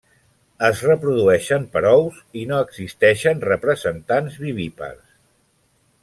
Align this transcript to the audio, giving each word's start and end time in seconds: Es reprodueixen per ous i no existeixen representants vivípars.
Es 0.67 0.79
reprodueixen 0.85 1.67
per 1.75 1.83
ous 1.91 2.17
i 2.43 2.47
no 2.53 2.61
existeixen 2.69 3.43
representants 3.51 4.39
vivípars. 4.47 5.05